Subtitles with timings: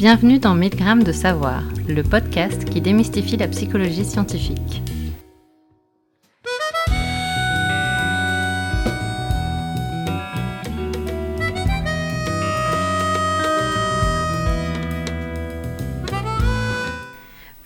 [0.00, 4.80] Bienvenue dans 1000 grammes de savoir, le podcast qui démystifie la psychologie scientifique.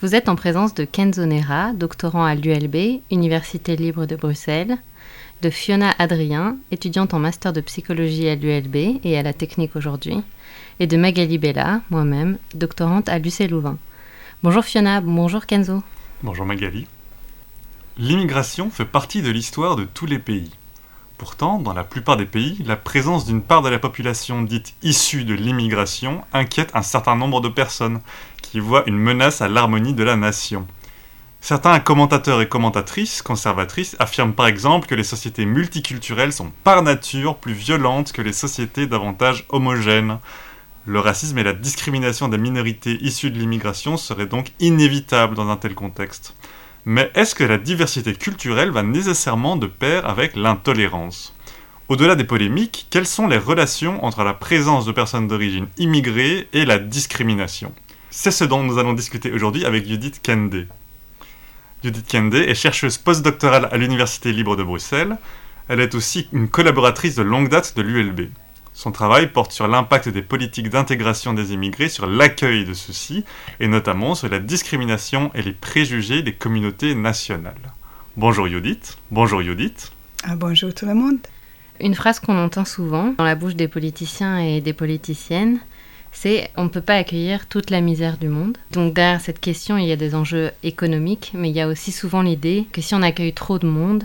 [0.00, 4.78] Vous êtes en présence de Kenzo Nera, doctorant à l'ULB, Université libre de Bruxelles,
[5.40, 10.16] de Fiona Adrien, étudiante en master de psychologie à l'ULB et à la technique aujourd'hui,
[10.80, 13.78] et de Magali Bella, moi-même, doctorante à l'UC Louvain.
[14.42, 15.82] Bonjour Fiona, bonjour Kenzo.
[16.22, 16.86] Bonjour Magali.
[17.96, 20.50] L'immigration fait partie de l'histoire de tous les pays.
[21.16, 25.24] Pourtant, dans la plupart des pays, la présence d'une part de la population dite issue
[25.24, 28.00] de l'immigration inquiète un certain nombre de personnes
[28.42, 30.66] qui voient une menace à l'harmonie de la nation.
[31.40, 37.36] Certains commentateurs et commentatrices conservatrices affirment par exemple que les sociétés multiculturelles sont par nature
[37.36, 40.18] plus violentes que les sociétés davantage homogènes.
[40.86, 45.56] Le racisme et la discrimination des minorités issues de l'immigration seraient donc inévitables dans un
[45.56, 46.34] tel contexte.
[46.84, 51.34] Mais est-ce que la diversité culturelle va nécessairement de pair avec l'intolérance?
[51.88, 56.66] Au-delà des polémiques, quelles sont les relations entre la présence de personnes d'origine immigrée et
[56.66, 57.72] la discrimination?
[58.10, 60.66] C'est ce dont nous allons discuter aujourd'hui avec Judith Kende.
[61.82, 65.16] Judith Kende est chercheuse postdoctorale à l'Université libre de Bruxelles.
[65.68, 68.28] Elle est aussi une collaboratrice de longue date de l'ULB.
[68.76, 73.24] Son travail porte sur l'impact des politiques d'intégration des immigrés sur l'accueil de ceux-ci,
[73.60, 77.72] et notamment sur la discrimination et les préjugés des communautés nationales.
[78.16, 78.98] Bonjour Judith.
[79.12, 79.92] Bonjour Judith.
[80.24, 81.18] Ah, bonjour tout le monde.
[81.80, 85.60] Une phrase qu'on entend souvent dans la bouche des politiciens et des politiciennes,
[86.10, 88.58] c'est on ne peut pas accueillir toute la misère du monde.
[88.72, 91.92] Donc derrière cette question, il y a des enjeux économiques, mais il y a aussi
[91.92, 94.02] souvent l'idée que si on accueille trop de monde,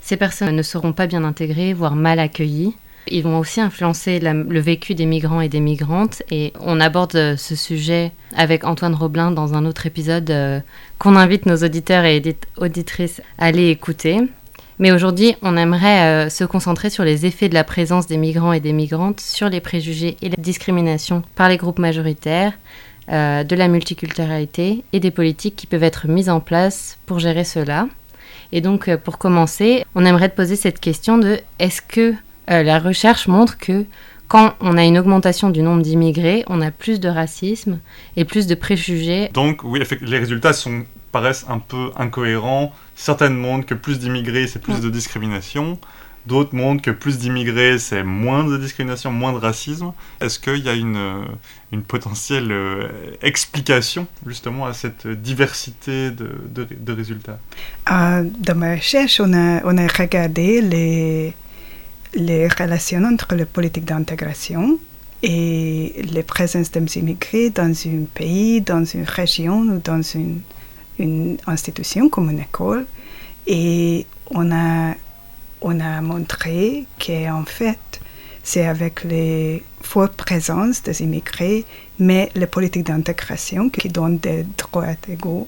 [0.00, 2.74] ces personnes ne seront pas bien intégrées, voire mal accueillies.
[3.10, 6.22] Ils vont aussi influencer le vécu des migrants et des migrantes.
[6.30, 10.60] Et on aborde euh, ce sujet avec Antoine Roblin dans un autre épisode euh,
[10.98, 12.22] qu'on invite nos auditeurs et
[12.56, 14.20] auditrices à aller écouter.
[14.78, 18.52] Mais aujourd'hui, on aimerait euh, se concentrer sur les effets de la présence des migrants
[18.52, 22.52] et des migrantes sur les préjugés et la discrimination par les groupes majoritaires,
[23.10, 27.88] de la multiculturalité et des politiques qui peuvent être mises en place pour gérer cela.
[28.52, 32.14] Et donc, pour commencer, on aimerait te poser cette question de est-ce que
[32.50, 33.84] euh, la recherche montre que
[34.28, 37.80] quand on a une augmentation du nombre d'immigrés, on a plus de racisme
[38.16, 39.30] et plus de préjugés.
[39.32, 42.74] Donc oui, les résultats sont, paraissent un peu incohérents.
[42.94, 45.78] Certaines montrent que plus d'immigrés, c'est plus de discrimination.
[46.26, 49.92] D'autres montrent que plus d'immigrés, c'est moins de discrimination, moins de racisme.
[50.20, 51.24] Est-ce qu'il y a une, euh,
[51.72, 52.88] une potentielle euh,
[53.22, 57.38] explication justement à cette diversité de, de, résultats?
[57.86, 61.34] Dans ma recherche, on a, on a regardé les
[62.14, 64.78] les relations entre les politiques d'intégration
[65.22, 70.40] et les présences des immigrés dans un pays, dans une région ou dans une,
[71.46, 72.84] institution comme une école.
[73.46, 74.94] Et on a,
[75.60, 78.00] on a montré qu'en fait,
[78.42, 81.64] c'est avec les fortes présences des immigrés,
[82.00, 85.46] mais les politiques d'intégration qui donnent des droits égaux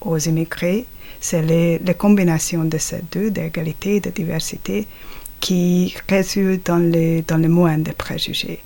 [0.00, 0.84] aux immigrés,
[1.20, 4.86] c'est les, les combinations de ces deux, d'égalité et de diversité,
[5.44, 8.60] qui résulte dans les, dans les moyens de préjugés.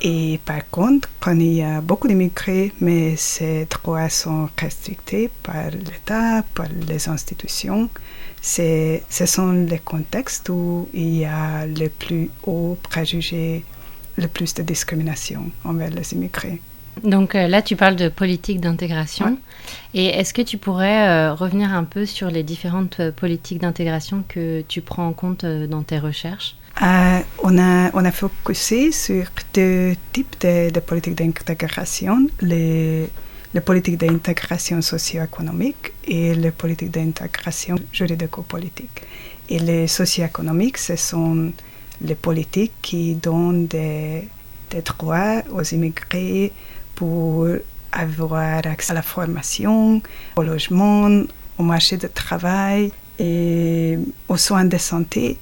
[0.00, 5.70] Et par contre, quand il y a beaucoup d'immigrés, mais ces droits sont restrictés par
[5.70, 7.90] l'État, par les institutions,
[8.40, 13.64] ce sont les contextes où il y a le plus haut préjugés,
[14.16, 16.60] le plus de discrimination envers les immigrés.
[17.02, 19.38] Donc euh, là, tu parles de politique d'intégration.
[19.94, 24.24] Et est-ce que tu pourrais euh, revenir un peu sur les différentes euh, politiques d'intégration
[24.28, 26.56] que tu prends en compte dans tes recherches?
[26.80, 33.08] On, a, on a focusé sur deux types de, politiques d'intégration, les,
[33.52, 39.02] les politiques d'intégration socio-économique et les politiques d'intégration juridico-politique.
[39.48, 41.52] Et les socio-économiques, ce sont
[42.00, 44.28] les politiques qui donnent des,
[44.70, 46.52] des droits aux immigrés
[46.94, 47.46] pour
[47.92, 50.00] avoir accès à la formation,
[50.36, 51.08] au logement,
[51.58, 53.98] au marché de travail et
[54.28, 55.38] aux soins de santé.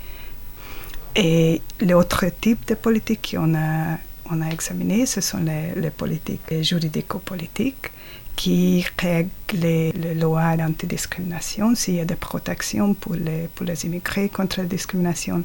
[1.17, 3.99] Et l'autre type de politique qu'on a,
[4.31, 7.91] on a examiné, ce sont les, politiques juridico-politiques
[8.37, 14.29] qui règlent les, lois d'antidiscrimination, s'il y a des protections pour les, pour les immigrés
[14.29, 15.43] contre la discrimination,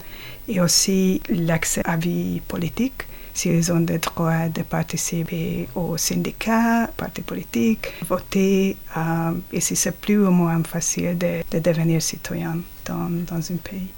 [0.47, 6.87] et aussi l'accès à la vie politique s'ils ont le droit de participer aux syndicats,
[6.97, 13.09] partis politiques, voter, euh, et si c'est plus ou moins facile de, devenir citoyen dans,
[13.09, 13.89] dans un pays.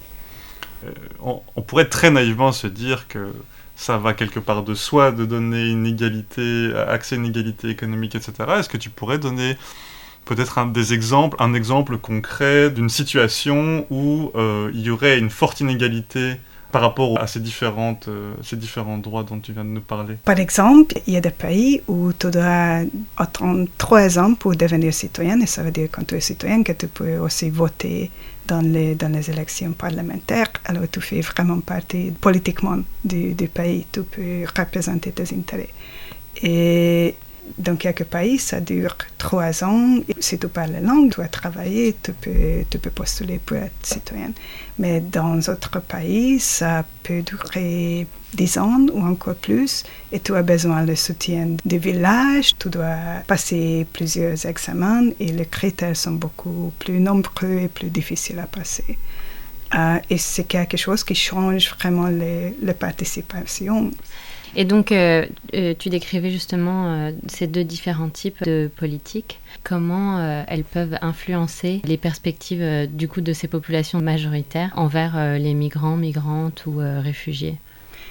[0.85, 0.91] Euh,
[1.55, 3.31] on, pourrait très naïvement se dire que
[3.75, 8.15] ça va quelque part de soi de donner une égalité, accès à une égalité économique,
[8.15, 8.33] etc.
[8.57, 9.55] Est-ce que tu pourrais donner
[10.25, 15.29] peut-être un des exemples, un exemple concret d'une situation où euh, il y aurait une
[15.29, 16.39] forte inégalité
[16.71, 20.15] par rapport à ces, différentes, euh, ces différents droits dont tu viens de nous parler
[20.25, 22.81] Par exemple, il y a des pays où tu dois
[23.15, 26.73] attendre trois ans pour devenir citoyen, et ça veut dire quand tu es citoyen que
[26.73, 28.11] tu peux aussi voter
[28.47, 30.51] dans les, dans les élections parlementaires.
[30.65, 35.69] Alors tu fais vraiment partie politiquement du, pays, tu peux représenter tes intérêts.
[37.57, 39.99] Dans quelques pays, ça dure trois ans.
[40.19, 43.73] Si tu parles la langue, tu as travaillé, tu peux, tu peux postuler pour être
[43.83, 44.31] citoyen.
[44.79, 49.83] Mais dans d'autres pays, ça peut durer dix ans ou encore plus.
[50.11, 52.57] Et tu as besoin du soutien du village.
[52.57, 58.39] Tu dois passer plusieurs examens et les critères sont beaucoup plus nombreux et plus difficiles
[58.39, 58.97] à passer.
[59.75, 63.91] Euh, et c'est quelque chose qui change vraiment les, les participations.
[64.55, 69.39] Et donc, euh, euh, tu décrivais justement euh, ces deux différents types de politiques.
[69.63, 75.97] Comment elles peuvent influencer les perspectives du coup de ces populations majoritaires envers les migrants,
[75.97, 77.57] migrantes ou réfugiés?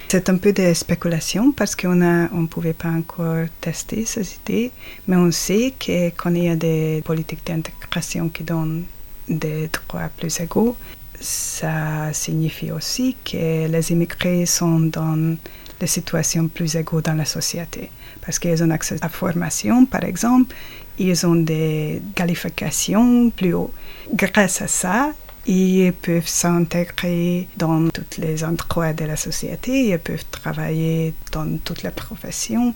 [0.07, 4.71] C'est un peu de spéculation parce qu'on ne on pouvait pas encore tester ces idées,
[5.07, 8.85] mais on sait que quand il y a des politiques d'intégration qui donnent
[9.27, 10.77] des droits plus égaux,
[11.19, 15.35] ça signifie aussi que les immigrés sont dans
[15.79, 17.89] des situations plus égaux dans la société.
[18.21, 20.55] Parce qu'ils ont accès à la formation, par exemple,
[20.97, 23.71] ils ont des qualifications plus hautes.
[24.13, 25.13] Grâce à ça,
[25.45, 31.83] ils peuvent s'intégrer dans tous les endroits de la société, ils peuvent travailler dans toutes
[31.83, 32.73] les professions,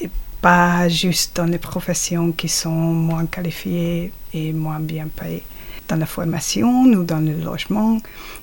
[0.00, 0.10] et
[0.42, 5.44] pas juste dans les professions qui sont moins qualifiées et moins bien payées.
[5.88, 7.98] Dans la formation ou dans le logement,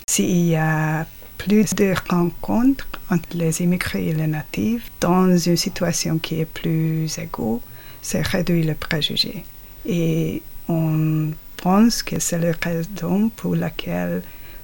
[0.08, 1.06] s'il y a
[1.38, 7.18] plus de rencontres entre les immigrés et les natifs dans une situation qui est plus
[7.18, 7.60] égale,
[8.02, 9.44] c'est réduire les préjugés.
[9.86, 14.22] Et on pense que c'est la raison pour laquelle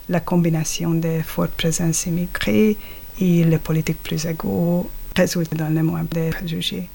[0.07, 2.77] la combinaison de fortes présences immigrées
[3.19, 6.89] et les politiques plus égaux résulte dans le moins de préjugés.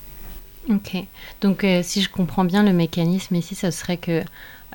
[0.70, 0.96] Ok.
[1.40, 4.22] Donc, euh, si je comprends bien, le mécanisme ici, ce serait que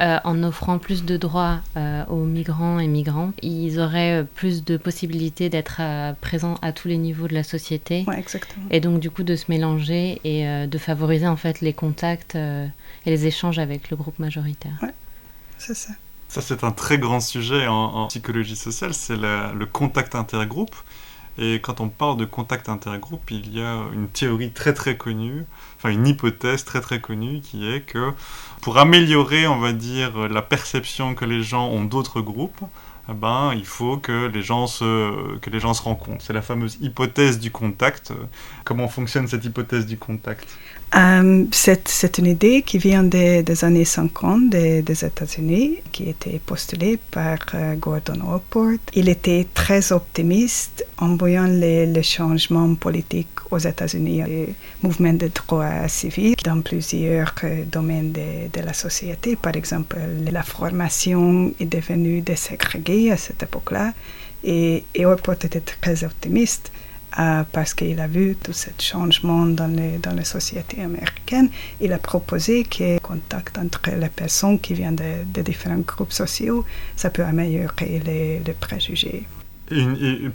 [0.01, 4.63] euh, en offrant plus de droits euh, aux migrants et migrantes, ils auraient euh, plus
[4.63, 5.81] de possibilités d'être
[6.21, 8.05] présents à tous les niveaux de la société.
[8.15, 8.65] exactement.
[8.71, 12.69] Et donc du coup de se mélanger et de favoriser en fait les contacts et
[13.05, 14.77] les échanges avec le groupe majoritaire.
[14.81, 14.93] Ouais,
[15.57, 15.93] c'est ça.
[16.27, 20.75] Ça, c'est un très grand sujet en, en psychologie sociale, c'est le contact intergroupe.
[21.41, 25.45] Et quand on parle de contact intergroupe, il y a une théorie très très connue,
[25.77, 28.11] enfin une hypothèse très très connue qui est que
[28.61, 32.61] pour améliorer, on va dire, la perception que les gens ont d'autres groupes,
[33.13, 36.23] ben, il faut que les gens se, que les gens se rencontrent.
[36.23, 38.11] C'est la fameuse hypothèse du contact.
[38.63, 40.47] Comment fonctionne cette hypothèse du contact?
[40.95, 47.37] Euh, c'est, une idée qui vient des, années 50 des, États-Unis, qui était postulée par
[47.53, 48.79] euh, Gordon Allport.
[48.95, 55.87] Il était très optimiste en voyant les, changements politiques aux États-Unis, les mouvements de droits
[55.87, 59.35] civils dans plusieurs euh, domaines de, la société.
[59.35, 59.97] Par exemple,
[60.31, 63.93] la formation est devenue déségrégée à cette époque-là.
[64.43, 66.71] Et, et était très optimiste.
[67.17, 71.49] Euh, parce qu'il a vu tout ce changement dans les, dans les sociétés américaines.
[71.81, 76.65] Il a proposé que contact entre les personnes qui viennent de, différents groupes sociaux,
[76.95, 79.25] ça peut améliorer les, les préjugés.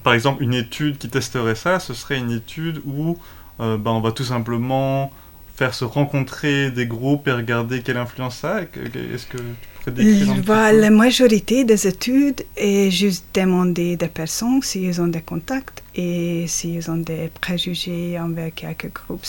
[0.03, 3.17] par exemple, une étude qui testerait ça, ce serait une étude où
[3.61, 5.13] euh, ben, on va tout simplement
[5.55, 9.39] faire se rencontrer des groupes et regarder quelle influence ça a Est-ce que
[9.87, 16.91] la majorité des études est juste demander des personnes s'ils ont des contacts et s'ils
[16.91, 19.25] ont des préjugés envers quelques groupes.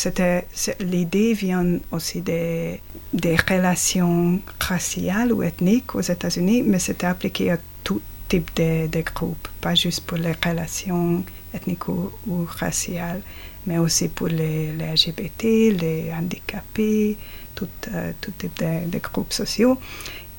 [0.80, 2.80] L'idée vient aussi des,
[3.14, 9.02] des relations raciales ou ethniques aux États-Unis, mais c'était appliqué à tout type de, de
[9.02, 12.12] groupes, pas juste pour les relations ethniques ou,
[12.48, 13.22] raciales,
[13.68, 17.18] mais aussi pour les, LGBT, les handicapés,
[17.54, 19.78] tout, euh, tout type de, de groupes sociaux.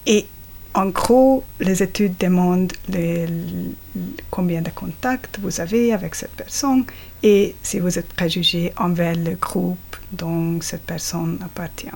[0.07, 0.27] Et
[0.75, 2.73] en gros, les études demandent
[4.31, 6.85] combien de contacts vous avez avec cette personne
[7.23, 11.89] et si vous êtes préjugé envers le groupe dont cette personne appartient.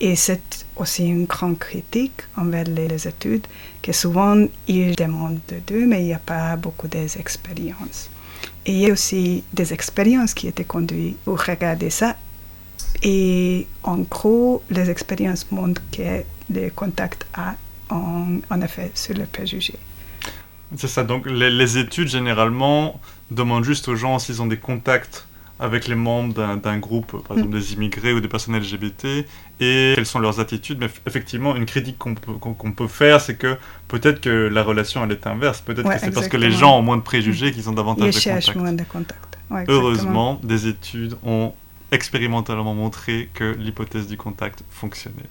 [0.00, 3.46] Et c'est aussi une grande critique envers les, études,
[3.82, 8.08] que souvent ils demandent de deux, mais il n'y a pas beaucoup d'expériences.
[8.64, 12.16] Et il y a aussi des expériences qui étaient conduites pour regarder ça.
[13.02, 16.22] Et en gros, les expériences montrent que
[16.52, 17.54] le contact a
[17.90, 19.74] en, effet sur le préjugé.
[20.76, 25.26] C'est ça, donc les, les, études généralement demandent juste aux gens s'ils ont des contacts
[25.60, 29.26] avec les membres d'un groupe, par exemple des immigrés ou des personnes LGBT,
[29.60, 30.78] et quelles sont leurs attitudes.
[30.80, 35.04] Mais effectivement, une critique qu'on peut, qu'on peut, faire, c'est que peut-être que la relation,
[35.04, 35.60] elle est inverse.
[35.60, 38.20] Peut-être que c'est parce que les gens ont moins de préjugés qu'ils ont davantage de
[38.20, 38.56] contacts.
[38.56, 39.38] moins de contacts.
[39.68, 41.52] Heureusement, des études ont
[41.92, 45.28] expérimentalement montré que l'hypothèse du contact fonctionnait.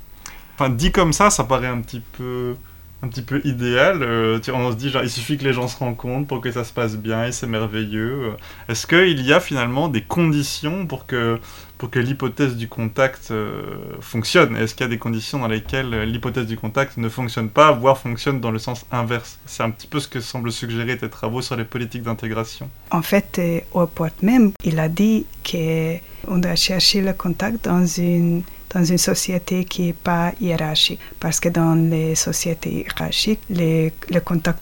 [0.60, 2.54] Enfin, dit comme ça, ça paraît un petit peu
[3.02, 4.04] un petit peu idéal.
[4.04, 6.74] Euh, on se dit, il suffit que les gens se rencontrent pour que ça se
[6.74, 8.34] passe bien et c'est merveilleux.
[8.68, 11.40] Est-ce qu'il y a finalement des conditions pour que,
[11.78, 13.62] pour que l'hypothèse du contact euh,
[14.02, 14.58] fonctionne?
[14.58, 17.98] Est-ce qu'il y a des conditions dans lesquelles l'hypothèse du contact ne fonctionne pas, voire
[17.98, 19.40] fonctionne dans le sens inverse?
[19.46, 22.70] C'est un petit peu ce que semblent suggérer tes travaux sur les politiques d'intégration.
[22.92, 27.86] En fait, euh, au porte même, il a dit qu'on doit chercher le contact dans
[27.86, 31.00] une dans une société qui n'est pas hiérarchique.
[31.20, 34.60] Parce que dans les sociétés hiérarchiques, le contact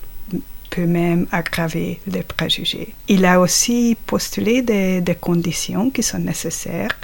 [0.69, 2.93] peut même aggraver les préjugés.
[3.07, 6.97] Il a aussi postulé des, conditions qui sont nécessaires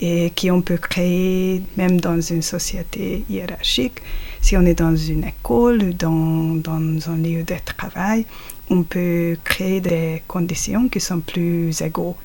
[0.00, 4.00] et qui on peut créer même dans une société hiérarchique.
[4.40, 8.24] Si on est dans une école, dans, dans un lieu de travail,
[8.70, 12.16] on peut créer des conditions qui sont plus égaux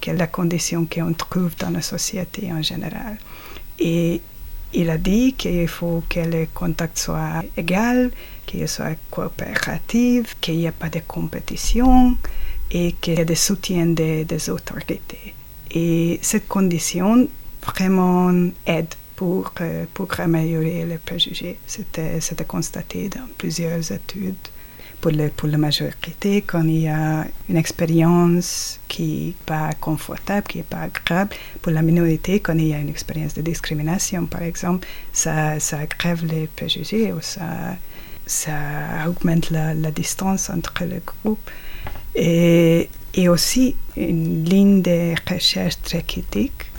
[0.00, 3.18] que la condition qu'on trouve dans la société en général.
[3.78, 4.20] Et
[4.72, 8.10] il a dit qu'il faut que le contact soit égal,
[8.46, 12.16] qu'il soit coopératif, qu'il n'y ait pas de compétition
[12.70, 15.34] et qu'il y ait des soutiens des, des autorités.
[15.70, 17.28] Et cette condition
[17.62, 18.32] vraiment
[18.66, 21.58] aide pour, euh, pour améliorer les préjugés.
[21.66, 24.36] C'était constaté dans plusieurs études
[25.00, 30.46] pour, le, pour la majorité, quand il y a une expérience qui n'est pas confortable,
[30.46, 34.26] qui n'est pas agréable, pour la minorité, quand il y a une expérience de discrimination,
[34.26, 37.76] par exemple, ça, ça aggrave les préjugés ou ça,
[38.26, 38.52] ça
[39.06, 41.50] augmente la, la distance entre les groupes.
[42.14, 46.70] Et, et aussi une ligne de recherche très critique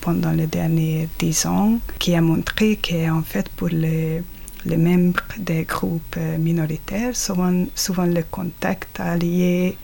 [0.00, 4.22] pendant les derniers dix ans qui a montré qu'en fait pour les
[4.66, 9.76] les membres des groupes euh, minoritaires, souvent, souvent le contact lié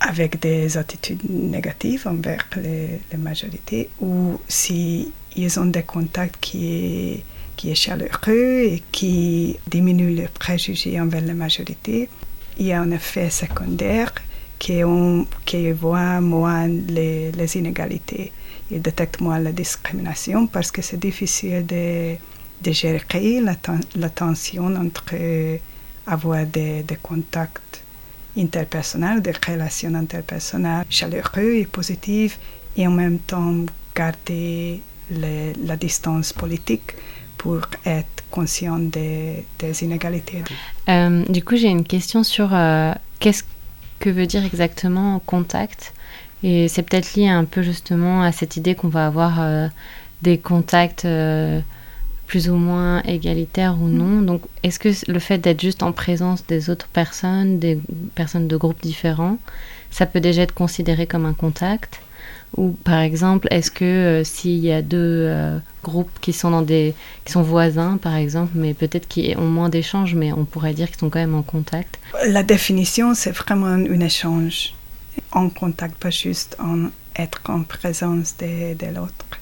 [0.00, 7.22] avec des attitudes négatives envers les, les majorités, ou si ils ont des contacts qui
[7.60, 12.08] qui est chaleureux et qui diminuent les préjugés envers la majorité,
[12.58, 14.14] il y a un effet secondaire
[14.58, 18.32] qui, on, qui voit moins les, les inégalités.
[18.70, 22.16] Il détecte moins la discrimination parce que c'est difficile de
[22.62, 25.14] de gérer la, tension entre
[26.06, 27.82] avoir des, contacts
[28.36, 32.36] interpersonnels, des relations interpersonnelles chaleureuses et positives,
[32.76, 33.64] et en même temps
[33.94, 36.94] garder la distance politique
[37.36, 39.44] pour être conscient des,
[39.82, 40.42] inégalités.
[40.88, 43.44] Euh, du coup, j'ai une question sur euh, qu'est-ce
[43.98, 45.92] que veut dire exactement contact?
[46.42, 49.68] Et c'est peut-être lié un peu justement à cette idée qu'on va avoir euh,
[50.22, 51.06] des contacts
[52.30, 54.22] plus ou moins égalitaire ou non.
[54.22, 57.76] Donc, est-ce que le fait d'être juste en présence des autres personnes, des
[58.14, 59.38] personnes de groupes différents,
[59.90, 62.00] ça peut déjà être considéré comme un contact?
[62.56, 66.62] Ou par exemple, est-ce que euh, s'il y a deux euh, groupes qui sont dans
[66.62, 66.94] des
[67.24, 70.86] qui sont voisins, par exemple, mais peut-être qui ont moins d'échanges, mais on pourrait dire
[70.86, 71.98] qu'ils sont quand même en contact?
[72.28, 74.74] La définition, c'est vraiment un échange
[75.32, 79.39] en contact, pas juste en être en présence de, de l'autre.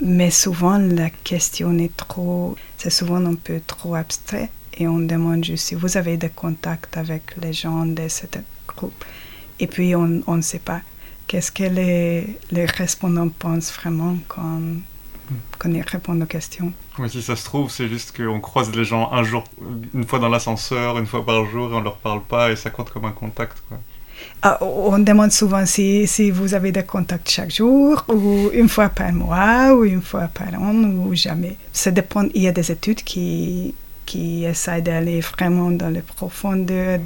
[0.00, 5.44] Mais souvent, la question est trop, c'est souvent un peu trop abstrait et on demande
[5.44, 8.26] juste si vous avez des contacts avec les gens de ce
[8.66, 9.04] groupe.
[9.58, 10.82] Et puis, on ne sait pas
[11.28, 14.60] qu'est-ce que les, les répondants pensent vraiment quand,
[15.58, 16.72] quand ils répondent aux questions?
[16.98, 19.44] Oui, si ça se trouve, c'est juste qu'on croise les gens un jour,
[19.94, 22.70] une fois dans l'ascenseur, une fois par jour, et on leur parle pas, et ça
[22.70, 23.62] compte comme un contact.
[23.68, 23.78] Quoi.
[24.42, 29.12] Ah, on demande souvent si, vous avez des contacts chaque jour, ou une fois par
[29.12, 31.56] mois, ou une fois par an, ou jamais.
[31.72, 32.28] Ça dépend.
[32.34, 33.74] Il y a des études qui,
[34.06, 37.00] qui essayent d'aller vraiment dans les profondeurs,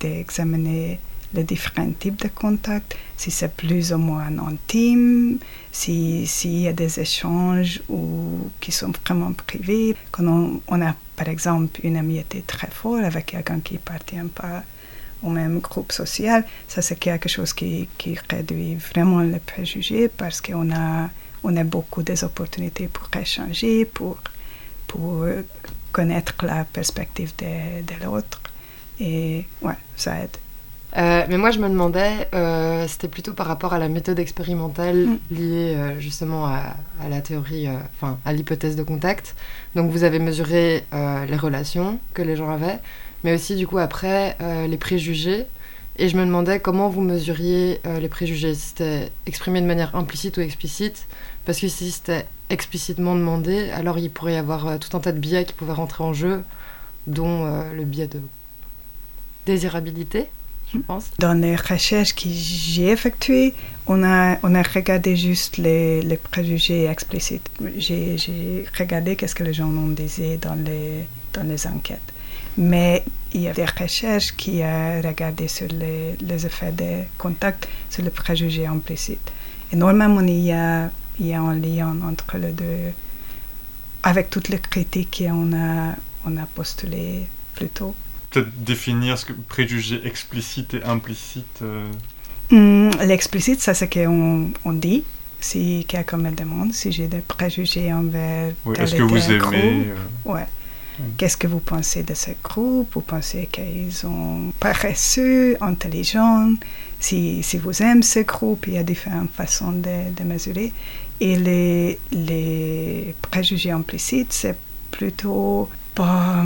[0.00, 0.98] d'examiner
[1.34, 5.38] les différents types de contacts, si c'est plus ou moins intime,
[5.70, 9.94] s'il si y a des échanges ou, qui sont vraiment privés.
[10.10, 14.30] Quand on, on a, par exemple, une amitié très forte avec quelqu'un qui ne appartient
[14.34, 14.62] pas
[15.22, 20.40] au même groupe social, ça c'est quelque chose qui, qui, réduit vraiment les préjugés parce
[20.40, 21.10] qu'on a,
[21.42, 24.18] on a beaucoup d'opportunités pour échanger, pour,
[24.86, 25.26] pour
[25.92, 28.40] connaître la perspective de, de l'autre.
[29.00, 30.36] Et ouais, ça aide.
[30.96, 35.06] Euh, mais moi, je me demandais, euh, c'était plutôt par rapport à la méthode expérimentale
[35.06, 35.18] mm.
[35.30, 39.34] liée euh, justement à, à, la théorie, enfin à l'hypothèse de contact.
[39.74, 42.78] Donc, vous avez mesuré les relations que les gens avaient,
[43.24, 44.36] mais aussi du coup après
[44.68, 45.46] les préjugés.
[46.00, 50.36] Et je me demandais comment vous mesuriez les préjugés, si c'était exprimé de manière implicite
[50.36, 51.06] ou explicite,
[51.44, 55.18] parce que si c'était explicitement demandé, alors il pourrait y avoir tout un tas de
[55.18, 56.44] biais qui pouvaient rentrer en jeu,
[57.08, 58.20] dont le biais de
[59.44, 60.26] désirabilité,
[60.72, 61.06] je pense.
[61.18, 63.54] Dans les recherches que j'ai effectuées,
[63.86, 67.48] on a, on a regardé juste les, les préjugés explicites.
[67.76, 72.12] J'ai regardé qu'est-ce que les gens ont disait dans les, dans les enquêtes.
[72.56, 77.68] Mais il y a des recherches qui ont regardé sur les, les effets de contact
[77.90, 79.30] sur les préjugés implicites.
[79.72, 80.90] Et normalement, il y a,
[81.20, 82.92] il y a un lien entre les deux,
[84.02, 87.94] avec toutes les critiques qu'on a, on a postulées plus tôt
[88.30, 91.86] peut-être définir ce que préjugé explicite et implicite euh.
[92.50, 95.04] hmm, L'explicite, ça c'est qu'on on dit.
[95.40, 100.32] Si quelqu'un me demande si j'ai des préjugés envers oui, Est-ce que vous aimez euh,
[100.32, 100.46] ouais.
[101.16, 102.88] Qu'est-ce que vous pensez de ce groupe?
[102.94, 106.54] Vous pensez qu'ils sont paresseux, intelligents?
[107.00, 110.72] Si, si, vous aimez ce groupe, il y a différentes façons de, de mesurer.
[111.20, 114.56] Et les, les préjugés implicites, c'est
[114.90, 116.44] plutôt pas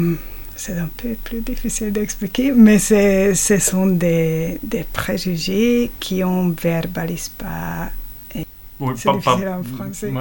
[0.54, 7.30] c'est un peu plus difficile d'expliquer, mais ce sont des, des, préjugés qui on verbalise
[7.30, 7.90] pas.
[8.32, 10.12] c'est difficile en français.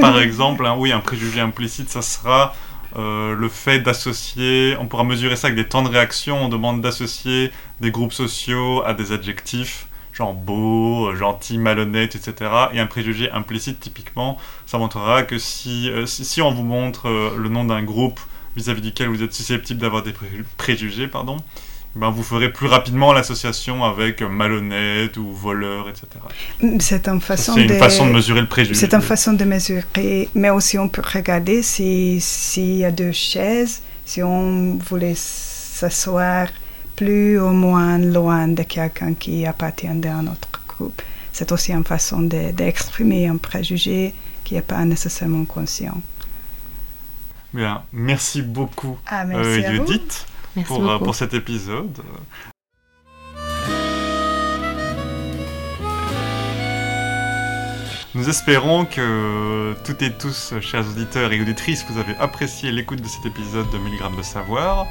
[0.00, 2.54] Par, exemple, oui, un préjugé implicite, ça sera
[2.96, 6.80] euh, le fait d'associer, on pourra mesurer ça avec des temps de réaction, on demande
[6.80, 12.50] d'associer des groupes sociaux à des adjectifs, genre beau, gentil, malhonnête, etc.
[12.72, 17.36] Et un préjugé implicite, typiquement, ça montrera que si, euh, si, on vous montre euh,
[17.36, 18.20] le nom d'un groupe
[18.56, 20.14] vis-à-vis duquel vous êtes susceptible d'avoir des
[20.56, 21.38] préjugés, pardon,
[21.96, 26.06] ben vous ferez plus rapidement l'association avec malhonnête ou voleur, etc.
[26.80, 28.74] C'est une façon, une façon de mesurer le préjugé.
[28.78, 33.82] C'est une façon de mesurer, mais aussi on peut regarder s'il y a deux chaises,
[34.04, 36.48] si on voulait s'asseoir
[36.96, 41.00] plus ou moins loin de quelqu'un qui appartient à un autre groupe.
[41.32, 46.00] C'est aussi une façon d'exprimer un préjugé qui n'est pas nécessairement conscient.
[47.52, 50.26] Bien, merci beaucoup, ah, euh, Judith,
[50.66, 51.98] pour, euh, pour cet épisode.
[58.14, 63.08] Nous espérons que toutes et tous, chers auditeurs et auditrices, vous avez apprécié l'écoute de
[63.08, 64.86] cet épisode de 1000 grammes de savoir.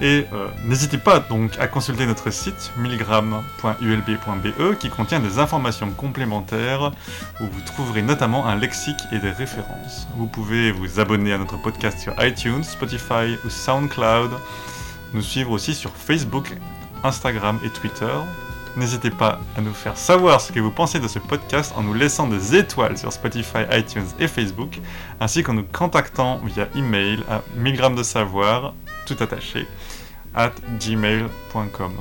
[0.00, 6.92] Et euh, n'hésitez pas donc à consulter notre site milligram.ulb.be qui contient des informations complémentaires
[7.40, 10.06] où vous trouverez notamment un lexique et des références.
[10.16, 14.30] Vous pouvez vous abonner à notre podcast sur iTunes, Spotify ou SoundCloud,
[15.14, 16.52] nous suivre aussi sur Facebook,
[17.04, 18.12] Instagram et Twitter.
[18.76, 21.94] N'hésitez pas à nous faire savoir ce que vous pensez de ce podcast en nous
[21.94, 24.78] laissant des étoiles sur Spotify, iTunes et Facebook,
[25.20, 28.74] ainsi qu'en nous contactant via email à 1000 de savoir,
[29.06, 29.66] tout attaché,
[30.34, 31.92] at gmail.com.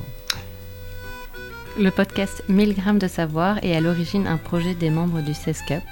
[1.79, 5.83] Le podcast 1000 grammes de savoir est à l'origine un projet des membres du CESCUP,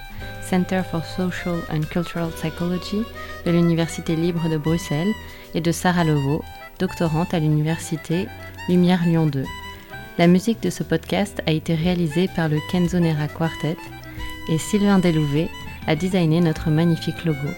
[0.47, 3.03] Center for Social and Cultural Psychology
[3.45, 5.13] de l'Université libre de Bruxelles,
[5.55, 6.43] et de Sarah Lovo,
[6.79, 8.27] doctorante à l'Université
[8.69, 9.43] Lumière Lyon 2.
[10.17, 13.77] La musique de ce podcast a été réalisée par le Kenzonera Quartet
[14.49, 15.49] et Sylvain Delouvet
[15.87, 17.49] a designé notre magnifique logo.